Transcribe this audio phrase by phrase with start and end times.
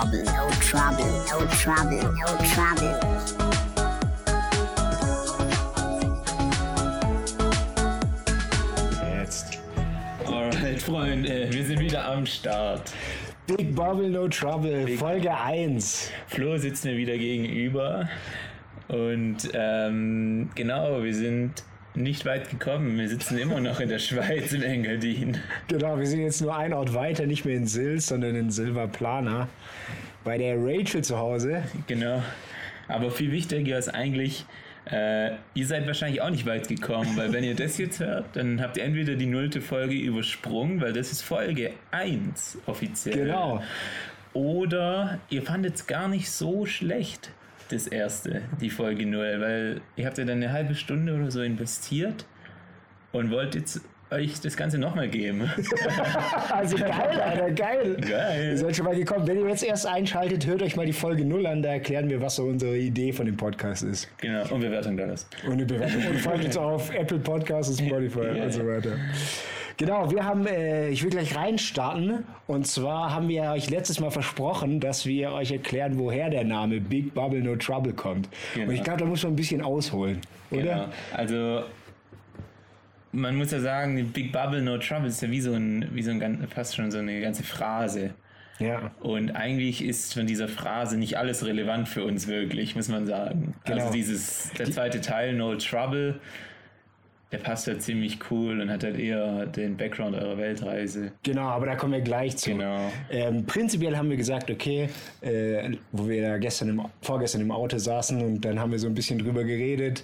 [0.00, 3.00] bubble, no trouble, no trouble, no trouble.
[9.18, 9.58] Jetzt.
[10.26, 12.92] Alright, Freunde, wir sind wieder am Start.
[13.46, 16.10] Big Bubble No Trouble, Folge 1.
[16.28, 18.08] Flo sitzt mir wieder gegenüber.
[18.88, 21.64] Und ähm, genau, wir sind
[21.94, 22.98] nicht weit gekommen.
[22.98, 25.38] Wir sitzen immer noch in der Schweiz in Engadin.
[25.68, 29.48] Genau, wir sind jetzt nur ein Ort weiter, nicht mehr in Sils, sondern in Silvaplana.
[30.24, 31.62] Bei der Rachel zu Hause.
[31.86, 32.22] Genau.
[32.88, 34.44] Aber viel wichtiger ist eigentlich,
[34.90, 38.60] äh, ihr seid wahrscheinlich auch nicht weit gekommen, weil wenn ihr das jetzt hört, dann
[38.60, 43.26] habt ihr entweder die nullte Folge übersprungen, weil das ist Folge 1 offiziell.
[43.26, 43.62] Genau.
[44.32, 47.30] Oder ihr fandet es gar nicht so schlecht,
[47.72, 51.40] das erste, die Folge 0, weil ihr habt ja dann eine halbe Stunde oder so
[51.42, 52.24] investiert
[53.12, 53.80] und wollt jetzt
[54.12, 55.48] euch das Ganze nochmal geben.
[56.50, 57.96] Also geil, Alter, geil.
[58.00, 58.48] Geil.
[58.50, 59.26] Ihr seid schon mal gekommen.
[59.26, 62.20] Wenn ihr jetzt erst einschaltet, hört euch mal die Folge 0 an, da erklären wir,
[62.20, 64.08] was so unsere Idee von dem Podcast ist.
[64.18, 65.28] genau, und Bewertung da ist.
[65.46, 66.04] Und eine Bewertung.
[66.08, 68.44] Und folgt uns auf Apple Podcasts Spotify Ja.
[68.44, 68.92] und so weiter.
[69.80, 72.24] Genau, wir haben, äh, ich will gleich reinstarten.
[72.46, 76.82] Und zwar haben wir euch letztes Mal versprochen, dass wir euch erklären, woher der Name
[76.82, 78.28] Big Bubble No Trouble kommt.
[78.52, 78.68] Genau.
[78.68, 80.20] Und ich glaube, da muss man ein bisschen ausholen,
[80.50, 80.60] oder?
[80.60, 80.88] Genau.
[81.14, 81.62] Also
[83.12, 86.10] man muss ja sagen, Big Bubble No Trouble ist ja wie so ein, wie so
[86.10, 88.10] ein fast schon so eine ganze Phrase.
[88.58, 88.90] Ja.
[89.00, 93.54] Und eigentlich ist von dieser Phrase nicht alles relevant für uns wirklich, muss man sagen.
[93.64, 93.80] Genau.
[93.80, 96.20] Also dieses, der zweite Teil, No Trouble,
[97.32, 101.12] der passt ja ziemlich cool und hat halt eher den Background eurer Weltreise.
[101.22, 102.50] Genau, aber da kommen wir gleich zu.
[102.50, 102.90] Genau.
[103.10, 104.88] Ähm, prinzipiell haben wir gesagt, okay,
[105.20, 108.88] äh, wo wir da gestern im, vorgestern im Auto saßen und dann haben wir so
[108.88, 110.02] ein bisschen drüber geredet,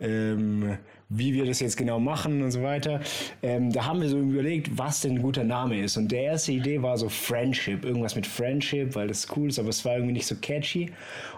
[0.00, 0.76] ähm,
[1.08, 3.00] wie wir das jetzt genau machen und so weiter.
[3.40, 5.96] Ähm, da haben wir so überlegt, was denn ein guter Name ist.
[5.96, 9.68] Und der erste Idee war so Friendship, irgendwas mit Friendship, weil das cool ist, aber
[9.68, 10.90] es war irgendwie nicht so catchy.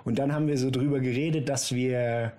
[0.05, 2.33] Und dann haben wir so drüber geredet, dass wir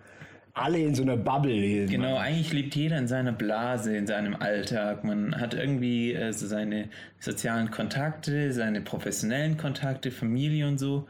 [0.58, 1.90] alle in so einer Bubble leben.
[1.90, 5.04] Genau, eigentlich lebt jeder in seiner Blase, in seinem Alltag.
[5.04, 11.08] Man hat irgendwie äh, so seine sozialen Kontakte, seine professionellen Kontakte, Familie und so.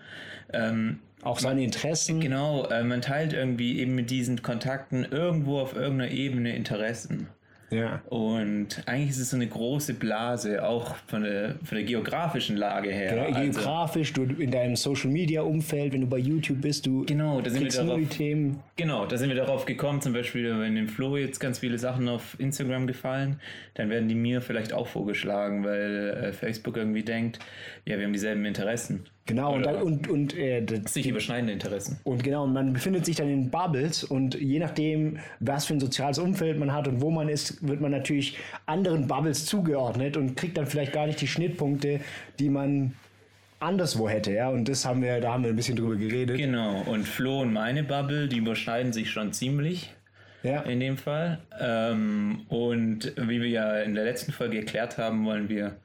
[0.53, 2.19] Ähm, Auch seine Interessen.
[2.19, 7.27] genau, äh, man teilt irgendwie eben mit diesen Kontakten irgendwo auf irgendeiner Ebene Interessen.
[7.69, 8.01] Ja.
[8.09, 12.89] Und eigentlich ist es so eine große Blase, auch von der, von der geografischen Lage
[12.91, 13.15] her.
[13.15, 17.05] Ja, Also- geografisch, du in deinem Social Media Umfeld, wenn du bei YouTube bist, du
[17.05, 18.17] Genau, da sind wir kriegst nur die darauf.
[18.17, 18.59] Themen.
[18.77, 22.07] Genau, da sind wir darauf gekommen, zum Beispiel, wenn dem Flo jetzt ganz viele Sachen
[22.07, 23.39] auf Instagram gefallen,
[23.73, 27.39] dann werden die mir vielleicht auch vorgeschlagen, weil äh, Facebook irgendwie denkt,
[27.85, 29.05] ja, wir haben dieselben Interessen.
[29.27, 31.99] Genau, und, dann, und, und, äh, das, sich überschneidende Interessen.
[32.03, 35.79] und genau, und man befindet sich dann in Bubbles und je nachdem, was für ein
[35.79, 40.35] soziales Umfeld man hat und wo man ist, wird man natürlich anderen Bubbles zugeordnet und
[40.35, 41.99] kriegt dann vielleicht gar nicht die Schnittpunkte,
[42.39, 42.93] die man
[43.59, 44.49] anderswo hätte, ja.
[44.49, 46.37] Und das haben wir, da haben wir ein bisschen drüber geredet.
[46.37, 49.93] Genau, und Flo und meine Bubble, die überschneiden sich schon ziemlich
[50.43, 50.61] Ja.
[50.61, 51.39] in dem Fall.
[51.59, 55.75] Ähm, und wie wir ja in der letzten Folge erklärt haben, wollen wir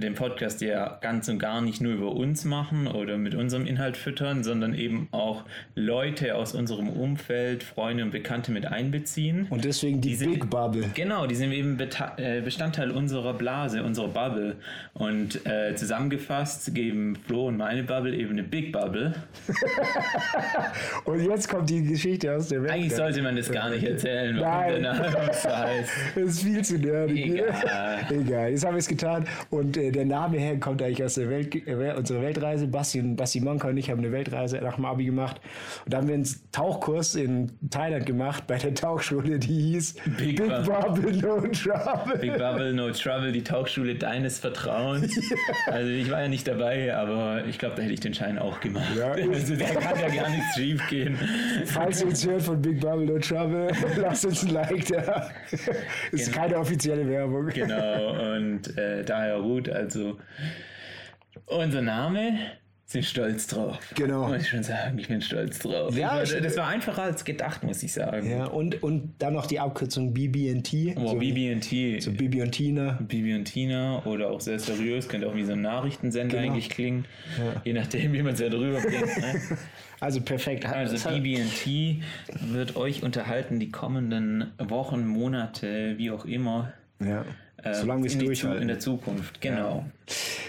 [0.00, 3.96] den Podcast ja ganz und gar nicht nur über uns machen oder mit unserem Inhalt
[3.96, 5.44] füttern, sondern eben auch
[5.74, 9.46] Leute aus unserem Umfeld, Freunde und Bekannte mit einbeziehen.
[9.50, 10.84] Und deswegen die, Die sind- Big Bubble.
[10.94, 11.78] Genau, die sind eben
[12.16, 14.56] äh, Bestandteil unserer Blase, unserer Bubble.
[14.94, 19.14] Und äh, zusammengefasst geben Flo und meine Bubble eben eine Big Bubble.
[21.04, 22.72] Und jetzt kommt die Geschichte aus der Welt.
[22.72, 24.82] Eigentlich sollte man das gar nicht erzählen, Nein.
[24.82, 25.90] der Name so heißt.
[26.14, 27.26] Das ist viel zu nerdig.
[27.34, 27.98] Egal.
[28.10, 29.24] Egal, jetzt haben wir es getan.
[29.50, 32.66] Und äh, der Name her kommt eigentlich aus der Welt, äh, unserer Weltreise.
[32.66, 35.40] Basti, und- Basti Monka und ich haben eine Weltreise nach dem Abi gemacht.
[35.84, 40.36] Und da haben wir einen Tauchkurs in Thailand gemacht bei der Tauchschule, die hieß Big
[40.36, 41.12] Big, Bubble.
[41.16, 42.18] No Trouble.
[42.20, 45.18] Big Bubble, No Trouble, die Tauchschule deines Vertrauens.
[45.66, 48.60] Also ich war ja nicht dabei, aber ich glaube, da hätte ich den Schein auch
[48.60, 48.86] gemacht.
[48.96, 49.12] Ja.
[49.12, 51.16] Also da kann ja gar nichts schief gehen.
[51.66, 53.68] Falls ihr uns hört von Big Bubble No Trouble,
[54.00, 55.30] lasst uns ein Like da.
[56.12, 56.38] Ist Genau.
[56.42, 57.46] keine offizielle Werbung.
[57.48, 59.42] Genau, und äh, daher
[59.72, 60.18] Also
[61.46, 62.38] unser Name,
[62.88, 63.78] sind stolz drauf.
[63.96, 64.28] Genau.
[64.28, 65.94] Muss ich schon sagen, ich bin stolz drauf.
[65.94, 68.30] Ja, ich das war einfacher als gedacht, muss ich sagen.
[68.30, 70.94] Ja, und, und dann noch die Abkürzung BB&T.
[70.96, 72.00] Oh, so, BB&T.
[72.00, 72.98] so Bibi und Tina.
[73.06, 76.50] Bibi und Tina oder auch sehr seriös, könnte auch wie so ein Nachrichtensender Genau.
[76.52, 77.04] eigentlich klingen.
[77.62, 79.18] Je nachdem, wie man es ja drüber bringt.
[79.18, 79.40] Ne?
[80.00, 80.64] Also perfekt.
[80.64, 82.00] Also BB&T
[82.52, 86.72] wird euch unterhalten die kommenden Wochen, Monate, wie auch immer.
[87.00, 87.24] Ja.
[87.62, 88.62] Äh, Solange wir es durchhalten.
[88.62, 89.84] in der Zukunft, genau.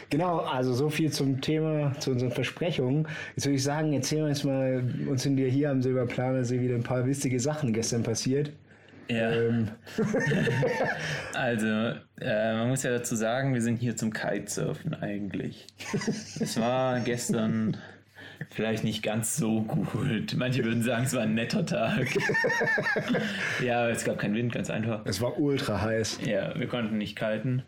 [0.09, 3.07] Genau, also so viel zum Thema, zu unseren Versprechungen.
[3.35, 6.75] Jetzt würde ich sagen, erzählen wir uns mal, uns sind wir hier am Silberplanersee wieder
[6.75, 8.51] ein paar witzige Sachen gestern passiert.
[9.09, 9.31] Ja.
[9.31, 9.69] Ähm,
[11.33, 11.65] Also,
[12.21, 15.65] äh, man muss ja dazu sagen, wir sind hier zum Kitesurfen eigentlich.
[16.39, 17.77] es war gestern
[18.49, 20.35] vielleicht nicht ganz so gut.
[20.37, 22.07] Manche würden sagen, es war ein netter Tag.
[23.63, 25.01] ja, aber es gab keinen Wind, ganz einfach.
[25.05, 26.19] es war ultra heiß.
[26.25, 27.63] Ja, wir konnten nicht kalten.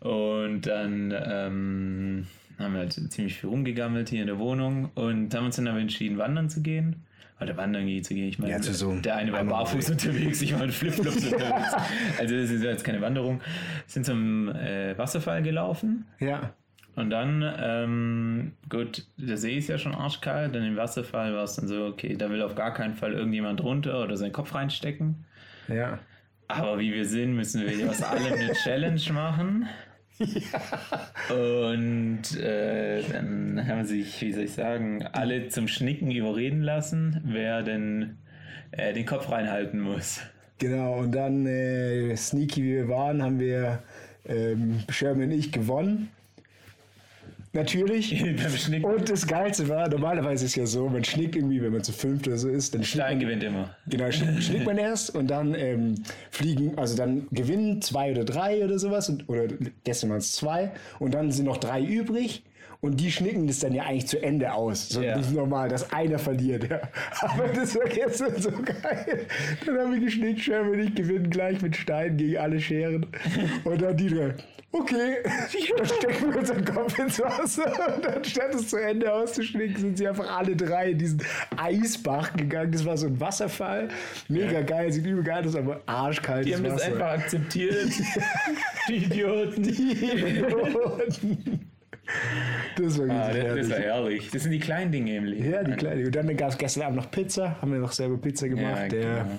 [0.00, 2.26] Und dann ähm,
[2.58, 5.78] haben wir halt ziemlich viel rumgegammelt hier in der Wohnung und haben uns dann aber
[5.80, 7.04] entschieden, wandern zu gehen.
[7.40, 8.28] Oder wandern gehen zu gehen.
[8.28, 9.92] Ich meine, Ja, zu so der eine war barfuß mal.
[9.92, 11.72] unterwegs, ich war mit Flipflops unterwegs.
[12.18, 13.40] Also das ist jetzt keine Wanderung.
[13.86, 16.52] Sind zum äh, Wasserfall gelaufen Ja.
[17.00, 21.56] Und dann, ähm, gut, der See ist ja schon arschkalt, dann im Wasserfall war es
[21.56, 25.24] dann so, okay, da will auf gar keinen Fall irgendjemand runter oder seinen Kopf reinstecken.
[25.68, 25.98] Ja.
[26.48, 29.68] Aber wie wir sind, müssen wir aus allem eine Challenge machen.
[31.30, 37.62] Und äh, dann haben sich, wie soll ich sagen, alle zum Schnicken überreden lassen, wer
[37.62, 38.18] denn
[38.72, 40.20] äh, den Kopf reinhalten muss.
[40.58, 43.82] Genau, und dann, äh, sneaky wie wir waren, haben wir
[44.26, 46.10] ähm, Sherman und ich gewonnen.
[47.52, 48.22] Natürlich.
[48.84, 52.28] Und das Geilste war, normalerweise ist ja so, man schnickt irgendwie, wenn man zu fünft
[52.28, 53.76] oder so ist, dann schnickt Stein man, gewinnt immer.
[53.88, 55.96] genau, schnickt man erst und dann ähm,
[56.30, 59.48] fliegen, also dann gewinnen zwei oder drei oder sowas, und, oder
[59.82, 62.44] gestern waren es zwei, und dann sind noch drei übrig.
[62.82, 64.88] Und die schnicken das dann ja eigentlich zu Ende aus.
[64.88, 65.16] So Ja.
[65.16, 66.68] das ist normal, dass einer verliert.
[66.70, 66.80] Ja.
[67.20, 69.26] Aber das war gestern so geil.
[69.66, 73.06] Dann haben wir geschnickt, Sherman und ich gewinnen gleich mit Stein gegen alle Scheren.
[73.64, 74.34] Und dann die drei.
[74.72, 75.16] Okay,
[75.76, 79.98] dann stecken wir unseren Kopf ins Wasser und dann statt es zu Ende auszuschnicken, sind
[79.98, 81.20] sie einfach alle drei in diesen
[81.56, 82.70] Eisbach gegangen.
[82.70, 83.88] Das war so ein Wasserfall.
[84.28, 86.46] Mega geil, sieht übel geil aus, aber arschkalt.
[86.46, 87.90] Die haben das einfach akzeptiert.
[88.88, 89.66] Die Idioten.
[92.82, 94.30] Das war Ah, das, das war herrlich.
[94.30, 95.50] Das sind die kleinen Dinge im Leben.
[95.50, 96.06] Ja, die kleine.
[96.06, 97.60] Und dann gab es gestern Abend noch Pizza.
[97.60, 98.82] Haben wir noch selber Pizza gemacht.
[98.82, 99.38] Ja, Der genau.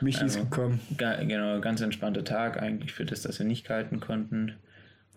[0.00, 0.80] Michi ist gekommen.
[0.96, 4.54] Ga- Genau, ganz entspannter Tag eigentlich für das, dass wir nicht kalten konnten.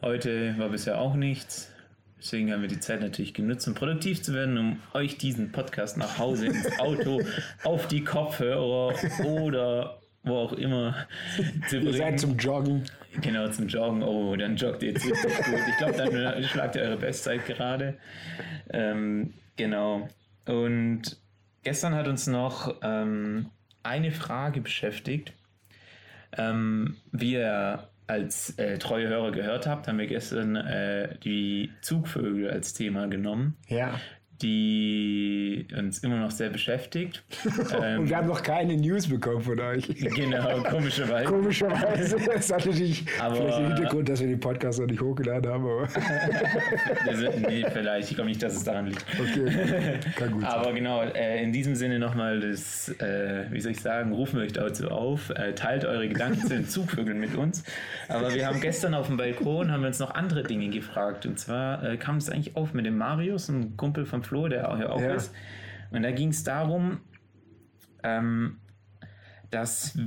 [0.01, 1.71] Heute war bisher auch nichts.
[2.19, 5.98] Deswegen haben wir die Zeit natürlich genutzt, um produktiv zu werden, um euch diesen Podcast
[5.98, 7.21] nach Hause ins Auto,
[7.63, 8.94] auf die Kopfhörer
[9.25, 10.95] oder wo auch immer
[11.69, 12.83] zu Ihr seid zum Joggen.
[13.21, 14.03] Genau, zum Joggen.
[14.03, 15.59] Oh, dann joggt ihr jetzt richtig gut.
[15.69, 17.97] Ich glaube, dann schlagt ihr eure Bestzeit gerade.
[18.69, 20.07] Ähm, genau.
[20.45, 21.18] Und
[21.63, 23.47] gestern hat uns noch ähm,
[23.83, 25.33] eine Frage beschäftigt.
[26.38, 32.50] Ähm, wie ihr als äh, treue Hörer gehört habt, haben wir gestern äh, die Zugvögel
[32.50, 34.00] als Thema genommen, Ja.
[34.42, 37.24] Die uns immer noch sehr beschäftigt.
[37.81, 39.88] ähm, Und wir haben noch keine News bekommen von euch.
[39.88, 41.25] genau, komischerweise.
[41.31, 42.16] Komischerweise.
[42.18, 45.63] Das hat natürlich Aber- vielleicht den Hintergrund, dass wir den Podcast noch nicht hochgeladen haben.
[45.66, 45.88] Aber
[47.06, 48.10] Das, nee, vielleicht.
[48.10, 49.06] Ich glaube nicht, dass es daran liegt.
[49.19, 50.50] okay, kann gut sein.
[50.51, 54.45] Aber genau, äh, in diesem Sinne nochmal das, äh, wie soll ich sagen, rufen wir
[54.45, 57.63] euch dazu auf, äh, teilt eure Gedanken zu den Zugvögeln mit uns.
[58.07, 61.25] Aber wir haben gestern auf dem Balkon, haben wir uns noch andere Dinge gefragt.
[61.25, 64.69] Und zwar äh, kam es eigentlich auf mit dem Marius, einem Kumpel von Flo, der
[64.71, 65.13] auch hier auch Ja.
[65.15, 65.33] ist.
[65.91, 67.00] Und da ging es darum,
[68.03, 68.57] ähm,
[69.50, 69.97] dass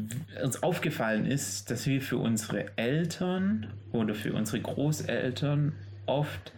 [0.44, 5.72] uns aufgefallen ist, dass wir für unsere Eltern oder für unsere Großeltern
[6.06, 6.52] oft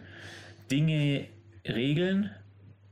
[0.69, 1.25] Dinge
[1.67, 2.29] regeln,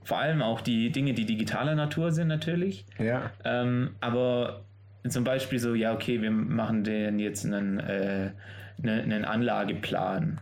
[0.04, 3.32] vor allem auch die Dinge, die digitaler Natur sind natürlich, Ja.
[3.44, 4.64] ähm, aber
[5.08, 8.32] zum Beispiel so, ja, okay, wir machen den jetzt einen, äh,
[8.78, 10.40] ne- einen Anlageplan.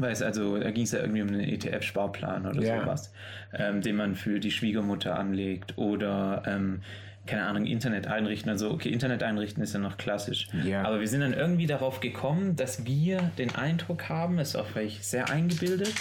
[0.00, 2.80] Weiß also, da ging es ja irgendwie um einen ETF-Sparplan oder Ja.
[2.82, 3.12] sowas,
[3.52, 6.82] ähm, den man für die Schwiegermutter anlegt oder ähm,
[7.26, 8.50] keine Ahnung, Internet einrichten.
[8.50, 10.48] Also, okay, Internet einrichten ist ja noch klassisch.
[10.64, 10.82] Ja.
[10.82, 15.04] Aber wir sind dann irgendwie darauf gekommen, dass wir den Eindruck haben, ist auch vielleicht
[15.04, 15.94] sehr eingebildet,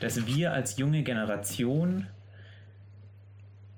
[0.00, 2.06] dass wir als junge Generation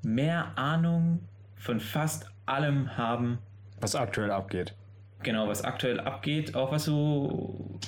[0.03, 1.21] mehr Ahnung
[1.57, 3.39] von fast allem haben,
[3.81, 4.75] Was aktuell abgeht.
[5.23, 7.79] genau, was aktuell abgeht, auch was so,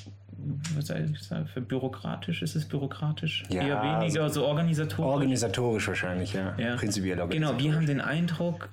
[0.74, 3.44] was soll ich sagen, für bürokratisch, ist es bürokratisch?
[3.48, 5.12] Ja, Eher weniger, so organisatorisch.
[5.12, 6.54] Organisatorisch wahrscheinlich, ja.
[6.58, 6.76] Ja.
[6.76, 8.68] Prinzipiell Genau, wir haben den Eindruck,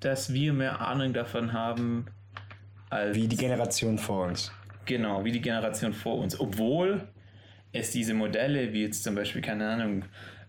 [0.00, 2.06] dass wir mehr Ahnung davon haben,
[2.90, 4.52] als Wie die Generation vor uns.
[4.84, 6.38] Genau, wie die Generation vor uns.
[6.38, 7.08] Obwohl
[7.72, 10.04] es diese Modelle, wie jetzt zum Beispiel, keine Ahnung,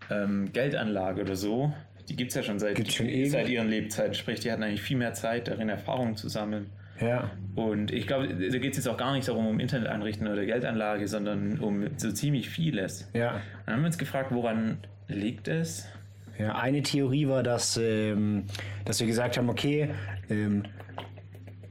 [0.09, 1.73] ähm, Geldanlage oder so,
[2.07, 4.13] die gibt es ja schon seit, schon seit ihren Lebzeiten.
[4.13, 6.69] Sprich, die hatten eigentlich viel mehr Zeit, darin Erfahrungen zu sammeln.
[6.99, 7.31] Ja.
[7.55, 10.45] Und ich glaube, da geht es jetzt auch gar nicht darum, um Internet einrichten oder
[10.45, 13.09] Geldanlage, sondern um so ziemlich vieles.
[13.13, 13.41] Ja.
[13.65, 14.77] Dann haben wir uns gefragt, woran
[15.07, 15.87] liegt es?
[16.37, 18.43] Ja, eine Theorie war, dass, ähm,
[18.85, 19.89] dass wir gesagt haben, okay,
[20.29, 20.63] ähm,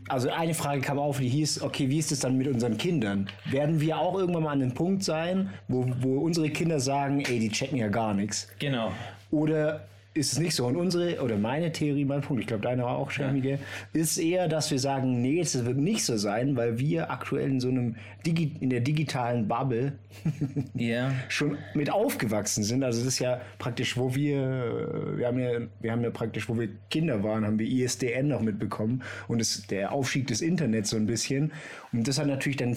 [0.08, 3.28] also eine Frage kam auf, die hieß, okay, wie ist es dann mit unseren Kindern?
[3.44, 7.38] Werden wir auch irgendwann mal an dem Punkt sein, wo, wo unsere Kinder sagen, ey,
[7.38, 8.48] die checken ja gar nichts?
[8.58, 8.92] Genau.
[9.30, 10.66] Oder ist es nicht so.
[10.66, 13.58] Und unsere, oder meine Theorie, mein Punkt, ich glaube deine auch, Schärmige,
[13.92, 17.60] ist eher, dass wir sagen, nee, es wird nicht so sein, weil wir aktuell in
[17.60, 17.96] so einem,
[18.26, 19.92] Digi in der digitalen Bubble
[20.74, 21.12] Ja.
[21.28, 22.82] schon mit aufgewachsen sind.
[22.82, 26.58] Also das ist ja praktisch, wo wir, wir haben ja, wir haben ja praktisch, wo
[26.58, 30.96] wir Kinder waren, haben wir ISDN noch mitbekommen und es, der Aufstieg des Internets so
[30.96, 31.52] ein bisschen.
[31.92, 32.76] Und das hat natürlich dann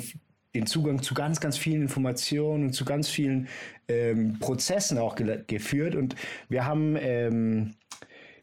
[0.55, 3.47] den Zugang zu ganz, ganz vielen Informationen und zu ganz vielen
[3.87, 5.95] ähm, Prozessen auch ge geführt.
[5.95, 6.15] Und
[6.47, 7.75] wir haben ähm,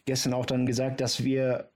[0.04, 1.68] gestern auch dann gesagt, dass wir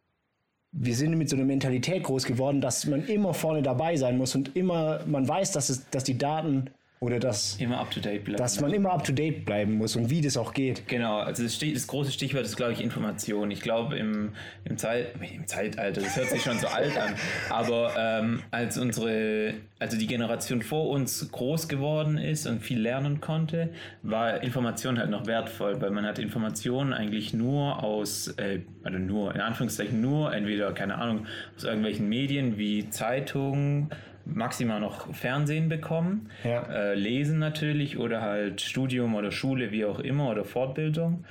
[0.72, 4.34] wir sind mit so einer Mentalität groß geworden, dass man immer vorne dabei sein muss
[4.34, 6.70] und immer, man weiß, dass, es, dass die Daten
[7.02, 8.37] oder dass, Immer up to date bleiben.
[8.37, 10.87] dass man immer up to date bleiben muss und wie das auch geht.
[10.87, 13.50] Genau, also das, das große Stichwort ist, glaube ich, Information.
[13.50, 14.33] Ich glaube, im,
[14.66, 17.14] im, Zeit, im Zeitalter, das hört sich schon so alt an,
[17.49, 23.23] aber ähm, als unsere, also die Generation vor uns groß geworden ist und viel lernen
[23.23, 23.71] konnte,
[24.02, 29.35] war Information halt noch wertvoll, weil man hat Informationen eigentlich nur aus, äh, also nur,
[29.35, 31.26] in Anführungszeichen nur, entweder, keine Ahnung,
[31.57, 33.90] aus irgendwelchen Medien wie Zeitungen,
[34.34, 36.62] maximal noch Fernsehen bekommen, Ja.
[36.70, 41.25] äh, Lesen natürlich oder halt Studium oder Schule, wie auch immer, oder Fortbildung.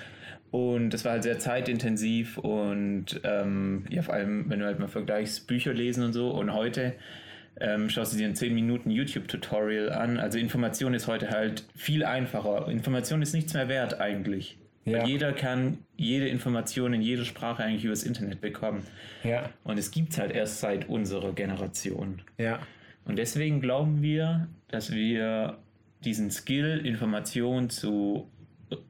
[0.51, 4.87] Und das war halt sehr zeitintensiv und ähm, ja, vor allem, wenn du halt mal
[4.87, 6.31] vergleichst, Bücher lesen und so.
[6.31, 6.93] Und heute
[7.59, 10.17] ähm, schaust du dir ein 10 Minuten YouTube-Tutorial an.
[10.17, 12.67] Also Information ist heute halt viel einfacher.
[12.67, 14.57] Information ist nichts mehr wert eigentlich.
[14.85, 15.05] Ja.
[15.05, 18.81] Jeder kann jede Information in jeder Sprache eigentlich übers Internet bekommen.
[19.23, 22.21] Ja, Und es gibt es halt erst seit unserer Generation.
[22.39, 22.57] ja,
[23.09, 25.57] Und deswegen glauben wir, dass wir
[26.03, 28.29] diesen Skill, Informationen zu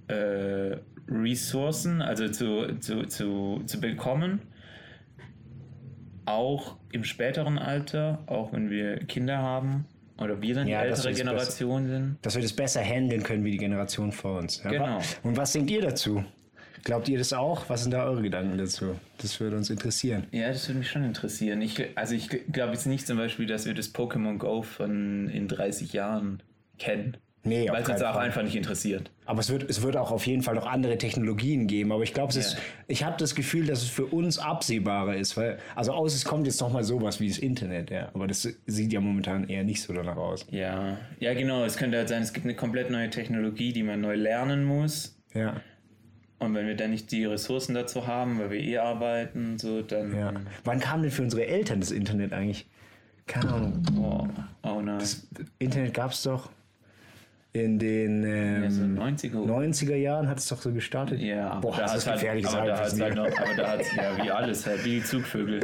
[0.08, 0.76] äh,
[1.10, 4.42] Ressourcen, also zu, zu, zu, zu bekommen,
[6.26, 9.86] auch im späteren Alter, auch wenn wir Kinder haben
[10.18, 12.18] oder wir dann Ja, die ältere Generation sind.
[12.22, 14.62] dass wir das besser handeln können wie die Generation vor uns.
[14.64, 15.00] Ja, Genau.
[15.24, 16.24] Und was denkt ihr dazu?
[16.84, 17.70] Glaubt ihr das auch?
[17.70, 18.96] Was sind da eure Gedanken dazu?
[19.20, 20.26] Das würde uns interessieren.
[20.32, 21.62] Ja, das würde mich schon interessieren.
[21.62, 25.48] Ich, also ich glaube jetzt nicht zum Beispiel, dass wir das Pokémon Go von in
[25.48, 26.42] 30 Jahren
[26.78, 27.18] kennen.
[27.46, 28.26] Nee, Weil es uns auch Fall.
[28.26, 29.12] einfach nicht interessiert.
[29.26, 31.94] Aber es wird, es wird auch auf jeden Fall noch andere Technologien geben.
[31.94, 32.60] Aber ich glaube, es ist, Ja.
[32.88, 35.38] ich habe das Gefühl, dass es für uns absehbarer ist.
[35.38, 38.10] Weil, also aus, es kommt jetzt noch mal sowas wie das Internet, ja.
[38.14, 40.46] Aber das sieht ja momentan eher nicht so danach aus.
[40.52, 41.64] Ja, ja genau.
[41.64, 45.16] Es könnte halt sein, es gibt eine komplett neue Technologie, die man neu lernen muss.
[45.34, 45.62] Ja,
[46.40, 50.16] Und wenn wir dann nicht die Ressourcen dazu haben, weil wir eh arbeiten, so, dann.
[50.16, 50.34] ja.
[50.64, 52.66] Wann kam denn für unsere Eltern das Internet eigentlich?
[53.28, 53.84] Keine Ahnung.
[53.98, 54.28] Oh,
[54.64, 55.04] oh nein.
[55.60, 56.50] Internet gab es doch
[57.52, 59.34] in den ähm, Ja, so 90er.
[59.34, 61.20] 90er Jahren hat es doch so gestartet.
[61.20, 63.82] Ja, Boah, da das ist halt, gefährliches aber da hat's halt noch, aber da hat
[63.96, 65.60] ja wie alles halt, wie die Zugvögel.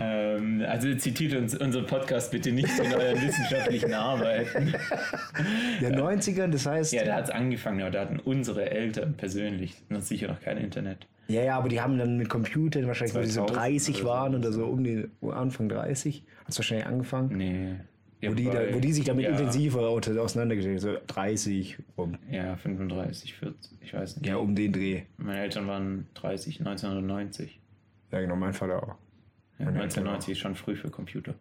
[0.00, 4.74] ähm, also zitiert uns unseren Podcast bitte nicht in euren wissenschaftlichen Arbeiten.
[5.80, 9.76] Der 90er, das heißt, Ja, da hat es angefangen, aber da hatten unsere Eltern persönlich
[9.88, 11.06] noch sicher noch kein Internet.
[11.28, 14.02] Ja, ja, aber die haben dann mit Computern wahrscheinlich, wo die so 2000 30 oder
[14.02, 14.08] so.
[14.08, 17.36] waren oder so um die Anfang 30, hat es wahrscheinlich angefangen.
[17.36, 17.76] Nee.
[18.24, 22.16] Wo die, da, wo die sich damit ja, intensiver auseinandergesetzt haben, so 30 rum.
[22.30, 24.26] Ja, 35, 40, ich weiß nicht.
[24.28, 25.02] Ja, um den Dreh.
[25.16, 27.60] Meine Eltern waren 30, 1990.
[28.12, 28.88] Ja, genau, mein Vater auch.
[29.58, 31.34] Ja, Meine Eltern 1990 ist schon früh für Computer.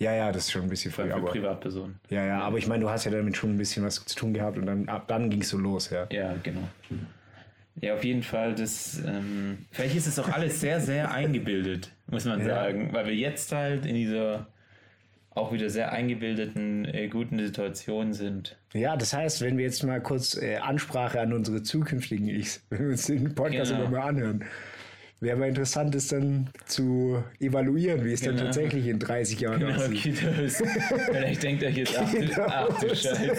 [0.00, 1.28] Ja, ja, das ist schon ein bisschen früh, für aber.
[1.30, 2.00] Privatpersonen.
[2.10, 4.32] Ja, ja, aber ich meine, du hast ja damit schon ein bisschen was zu tun
[4.34, 6.08] gehabt und dann, ab dann ging es so los, ja.
[6.10, 6.68] Ja, genau.
[7.80, 12.24] Ja, auf jeden Fall, das, ähm, vielleicht ist es auch alles sehr, sehr eingebildet, muss
[12.24, 12.46] man Ja.
[12.46, 14.48] sagen, weil wir jetzt halt in dieser
[15.34, 18.56] auch wieder sehr eingebildeten, äh, guten Situation sind.
[18.74, 22.80] Ja, das heißt, wenn wir jetzt mal kurz äh, Ansprache an unsere zukünftigen Ichs, wenn
[22.80, 23.88] wir uns den Podcast Genau.
[23.88, 24.44] mal anhören,
[25.22, 28.44] wäre mal interessant, das dann zu evaluieren, wie es dann Genau.
[28.46, 30.02] tatsächlich in 30 Jahren Genau, aussieht.
[30.18, 30.62] Kiddos.
[31.10, 32.38] Vielleicht denkt euch jetzt, ach du, Kiddos.
[32.46, 33.36] ach du Scheiße,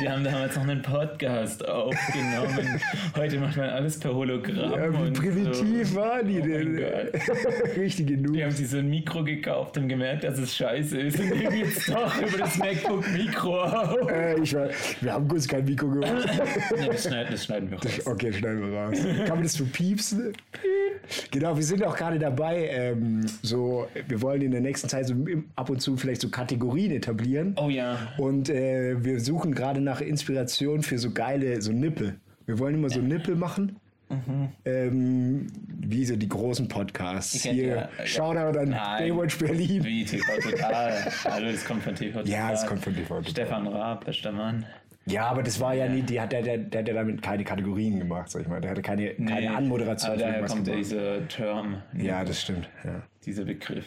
[0.00, 2.80] die haben damals noch einen Podcast aufgenommen.
[3.16, 4.72] Heute macht man alles per Hologramm.
[4.72, 5.96] Ja, wie primitiv so.
[5.96, 6.76] waren die Oh denn?
[7.76, 8.32] Richtige Noobs.
[8.32, 11.56] Die haben sich so ein Mikro gekauft und gemerkt, dass es scheiße ist und nehmen
[11.56, 14.10] jetzt doch über das MacBook Mikro auf.
[14.10, 14.68] Äh, ich war,
[15.00, 16.28] wir haben kurz kein Mikro gemacht.
[16.76, 18.06] Nee, das, schneiden, das schneiden wir raus.
[18.06, 18.98] Okay, schneiden wir raus.
[19.26, 20.32] Kann man das so piepsen?
[21.30, 25.14] Genau, wir sind auch gerade dabei, ähm, so, wir wollen in der nächsten Zeit so
[25.56, 27.54] ab und zu vielleicht so Kategorien etablieren.
[27.58, 27.96] Oh ja.
[28.18, 32.14] Und äh, wir suchen gerade nach Inspiration für so geile, so Nippel.
[32.46, 33.76] Wir wollen immer so Nippel machen.
[34.66, 35.46] Ähm,
[35.80, 37.44] wie so die großen Podcasts.
[37.46, 37.50] Mhm.
[37.50, 38.06] Hier, ja- ja.
[38.06, 39.08] Shoutout an Nein.
[39.08, 39.82] Baywatch Berlin.
[39.84, 40.92] Wie TV Total.
[41.24, 42.30] Hallo, das kommt von TV Total.
[42.32, 43.30] Ja, es kommt von TV Total.
[43.30, 44.66] Stefan Raab, bester Mann.
[45.06, 47.42] Ja, aber das war ja nie, die hat, der, der, der hat ja damit keine
[47.44, 48.60] Kategorien gemacht, sag ich mal.
[48.60, 50.78] Der hatte keine, keine Nee, Anmoderation Aber daher kommt ja gemacht.
[50.90, 52.68] dieser Term, Ja, das stimmt.
[52.84, 53.02] Ja.
[53.26, 53.84] dieser Begriff.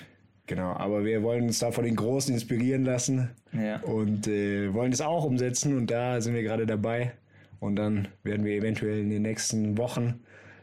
[0.48, 3.78] Genau, aber wir wollen uns da von den Großen inspirieren lassen Ja.
[3.82, 7.14] und äh, wollen das auch umsetzen und da sind wir gerade dabei.
[7.62, 10.20] Und dann werden wir eventuell in den nächsten Wochen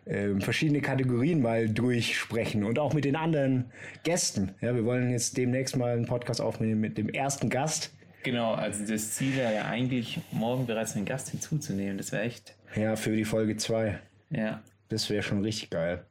[0.06, 3.64] ähm, verschiedene Kategorien mal durchsprechen und auch mit den anderen
[4.04, 4.50] Gästen.
[4.60, 7.92] Ja, wir wollen jetzt demnächst mal einen Podcast aufnehmen mit dem ersten Gast.
[8.22, 11.98] Genau, also das Ziel wäre ja eigentlich, morgen bereits einen Gast hinzuzunehmen.
[11.98, 13.98] Das wäre echt, Ja, für die Folge 2.
[14.30, 14.60] ja.
[14.88, 16.04] Das wäre schon richtig geil.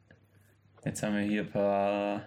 [0.84, 2.24] Jetzt haben wir hier ein paar,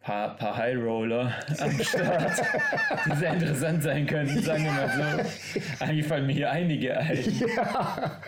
[0.00, 2.42] paar, paar High Roller am Start,
[3.04, 5.84] die sehr interessant sein könnten, sagen wir mal so.
[5.84, 7.18] Eigentlich fallen mir hier einige ein.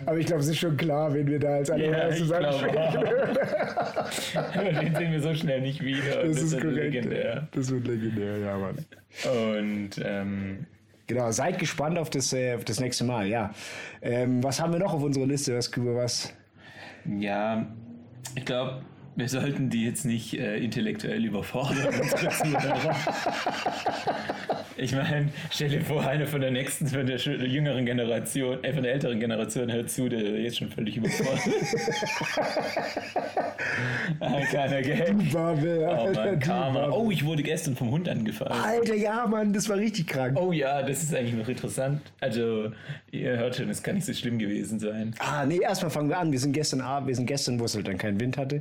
[0.05, 2.79] Aber ich glaube, es ist schon klar, wenn wir da als Ja, allererstes glaube ansprechen.
[4.55, 6.25] Aber Den sehen wir so schnell nicht wieder.
[6.25, 6.95] Das ist wird korrekt.
[6.95, 7.49] legendär.
[7.53, 8.77] Das wird legendär, ja, Mann.
[9.25, 10.67] Und ähm,
[11.07, 13.53] Genau, seid gespannt auf das, äh, auf das nächste Mal, ja.
[14.01, 15.57] Ähm, was haben wir noch auf unserer Liste?
[15.57, 16.33] Was, über was?
[17.19, 17.67] ja,
[18.35, 18.83] ich glaube,
[19.15, 21.89] wir sollten die jetzt nicht äh, intellektuell überfordern.
[24.77, 28.83] ich meine, stell dir vor, einer von der nächsten, von der jüngeren Generation, äh, von
[28.83, 31.41] der älteren Generation hört zu, der jetzt schon völlig überfordert.
[34.83, 35.33] Gag.
[35.33, 36.89] Babel, Oh Mann, Karma.
[36.89, 38.53] Oh, ich wurde gestern vom Hund angefallen.
[38.53, 40.39] Alter, ja, Mann, das war richtig krank.
[40.41, 42.01] Oh ja, das ist eigentlich noch interessant.
[42.21, 42.73] Also,
[43.11, 45.15] ihr hört schon, es kann nicht so schlimm gewesen sein.
[45.19, 46.33] Ah, nee, erstmal fangen wir an.
[46.33, 48.61] Wir sind gestern Abend, wir sind gestern, wo es halt dann keinen Wind hatte,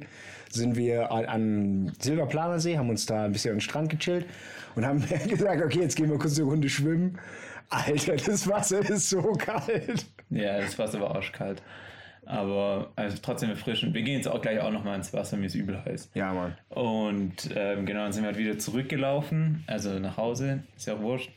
[0.51, 4.25] sind wir an, an Silberplanersee, haben uns da ein bisschen an den Strand gechillt
[4.75, 7.17] und haben gesagt, okay, jetzt gehen wir kurz eine Runde schwimmen.
[7.70, 10.05] Alter, das Wasser ist so kalt.
[10.29, 11.62] Ja, das Wasser war arschkalt.
[12.25, 13.93] Aber also trotzdem erfrischend.
[13.93, 16.12] Wir gehen jetzt auch gleich auch nochmal ins Wasser, mir ist übel heiß.
[16.13, 16.55] Ja, Mann.
[16.70, 21.01] Und ähm, genau, dann sind wir halt wieder zurückgelaufen, also nach Hause, ist ja auch
[21.01, 21.31] wurscht.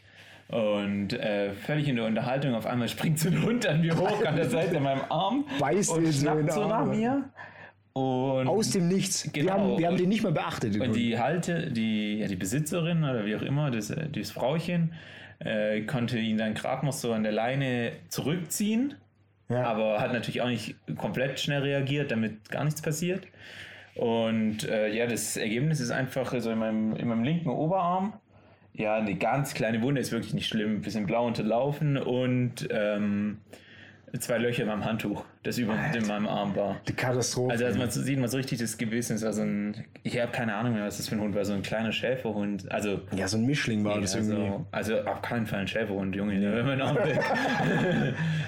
[0.49, 4.25] Und äh, völlig in der Unterhaltung, auf einmal springt so ein Hund an mir hoch
[4.25, 7.25] an der Seite in meinem Arm Beißt und schnappt so nach mir.
[7.95, 9.25] Und Aus dem Nichts.
[9.33, 9.53] Wir, Genau.
[9.53, 10.79] haben, wir haben den nicht mal beachtet.
[10.81, 14.95] Und die Halte, die, ja, die Besitzerin oder wie auch immer, das, äh, dieses Frauchen,
[15.39, 18.95] äh, konnte ihn dann gerade noch so an der Leine zurückziehen,
[19.49, 19.63] Ja.
[19.65, 23.29] aber hat natürlich auch nicht komplett schnell reagiert, damit gar nichts passiert.
[23.95, 28.15] Und äh, ja, das Ergebnis ist einfach so in meinem, in meinem linken Oberarm.
[28.73, 33.39] Ja, eine ganz kleine Wunde ist wirklich nicht schlimm, ein bisschen blau unterlaufen und ähm,
[34.21, 36.77] zwei Löcher beim Handtuch, das über in meinem Arm war.
[36.89, 37.51] Die Katastrophe.
[37.53, 40.31] Also, als man so sieht, man so richtig das Gebiss ist, also ein, ich habe
[40.33, 42.71] keine Ahnung mehr, was das für ein Hund war, so ein kleiner Schäferhund.
[42.71, 44.37] Also, ja, so ein Mischling war das irgendwie.
[44.71, 47.21] also, also auf keinen Fall ein Schäferhund, Junge, wäre mein Arm weg.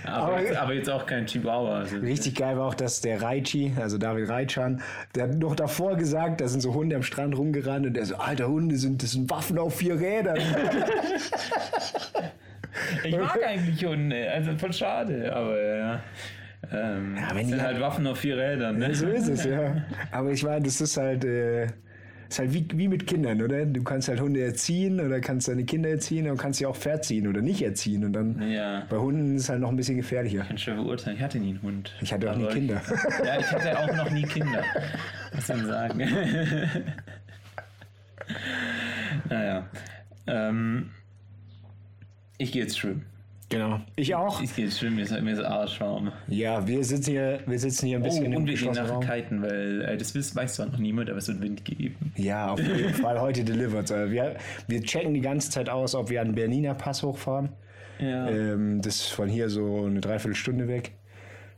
[0.04, 1.78] aber, Aber- jetzt, aber jetzt auch kein Chihuahua.
[1.80, 4.80] Also, Richtig geil war auch, dass der Raichi, also David Reitschan,
[5.14, 8.16] der hat noch davor gesagt, da sind so Hunde am Strand rumgerannt und der so,
[8.16, 10.38] alter Hunde sind, das sind Waffen auf vier Rädern.
[13.04, 16.00] ich mag eigentlich Hunde, also voll schade, aber ja.
[16.72, 18.78] Ähm, Ja, wenn sind halt- halt Waffen auf vier Rädern.
[18.78, 18.94] Ne?
[18.94, 19.84] so ist es, ja.
[20.10, 21.66] Aber ich meine, das ist halt, äh,
[22.28, 23.64] ist halt wie, wie mit Kindern, oder?
[23.66, 27.28] Du kannst halt Hunde erziehen oder kannst deine Kinder erziehen und kannst sie auch verziehen
[27.28, 28.04] oder nicht erziehen.
[28.04, 28.82] Und dann Ja.
[28.90, 30.40] bei Hunden ist es halt noch ein bisschen gefährlicher.
[30.42, 31.94] Ich kann schon beurteilen, ich hatte nie einen Hund.
[32.00, 32.82] Ich hatte auch nie Kinder.
[32.84, 34.64] Ich, ja, ich hatte auch noch nie Kinder.
[35.34, 35.98] Was soll man sagen?
[39.28, 39.66] naja.
[40.26, 40.90] Ähm,
[42.38, 43.04] ich gehe jetzt schwimmen.
[43.48, 43.80] Genau.
[43.94, 44.40] Ich auch.
[44.42, 46.10] Ich gehe jetzt schwimmen, mir ist, mir ist arschwarm.
[46.26, 48.90] Ja, wir sitzen hier, wir sitzen hier ein Oh, bisschen im und wir gehen nachher
[48.90, 49.04] Raum.
[49.06, 52.12] kiten, weil äh, das weiß, zwar noch niemand, aber es wird Wind geben.
[52.16, 53.90] Ja, auf jeden Fall heute delivered.
[53.92, 57.50] Also Wir, wir checken die ganze Zeit aus, ob wir an den Berliner Pass hochfahren.
[58.00, 58.28] Ja.
[58.28, 60.92] Ähm, das ist von hier so eine Dreiviertelstunde weg.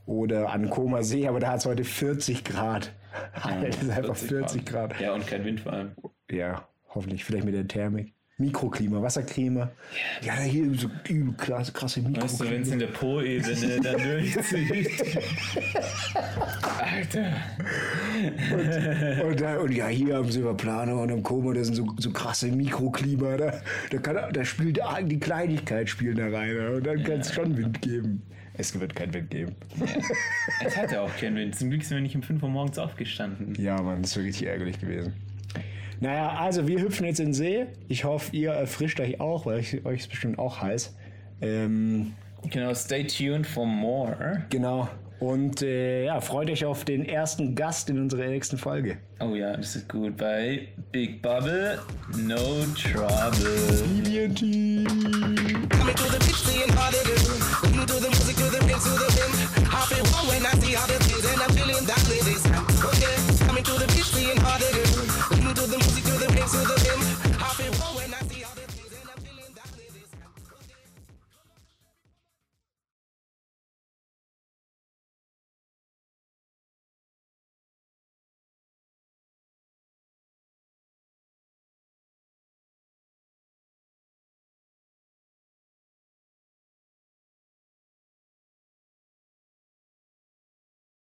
[0.04, 2.92] Oder an Koma See, aber da hat es heute 40 Grad.
[3.32, 5.00] Alter, das ist einfach 40 Grad.
[5.00, 5.92] Ja, und kein Wind vor allem.
[6.30, 7.24] Ja, hoffentlich.
[7.24, 8.12] Vielleicht mit der Thermik.
[8.40, 9.68] Mikroklima, Wasserklima.
[10.22, 12.72] Ja, hier so übel krasse, krasse Weißt du, wenn es Mikroklima.
[12.72, 15.18] in der Po-Ebene dann durchzieht.
[16.80, 17.32] Alter.
[19.28, 22.46] Und, da, und ja, hier am Silberplaner und am Koma, da sind so, so krasse
[22.46, 23.36] Mikroklima.
[23.36, 26.56] Da, da, kann, da spielt die Kleinigkeit spielen da rein.
[26.56, 26.70] ja.
[26.70, 28.22] Und dann kann es schon Wind geben.
[28.54, 29.56] Es wird keinen Wind geben.
[30.64, 31.56] Es hatte auch keinen Wind.
[31.56, 33.54] Zum Glück sind wir nicht um 5 Uhr morgens aufgestanden.
[33.60, 35.12] Ja, Mann, das ist wirklich ärgerlich gewesen.
[36.00, 37.66] Naja, also wir hüpfen jetzt in den See.
[37.88, 40.94] Ich hoffe, ihr erfrischt euch auch, weil euch, euch ist bestimmt auch heiß.
[41.40, 42.12] Ähm,
[42.50, 44.44] Genau, stay tuned for more.
[44.48, 44.88] genau.
[45.18, 48.98] Und äh, ja, freut euch auf den ersten Gast in unserer nächsten Folge.
[49.18, 50.16] Oh ja, das ist gut.
[50.16, 51.80] Bei Big Bubble,
[52.16, 52.36] no
[52.80, 53.50] trouble.
[54.00, 54.32] Alien